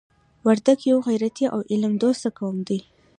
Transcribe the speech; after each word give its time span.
وردګ 0.45 0.79
یو 0.91 0.97
غیرتي 1.07 1.45
او 1.53 1.59
علم 1.71 1.93
دوسته 2.03 2.29
قوم 2.37 2.57
دی. 2.67 2.79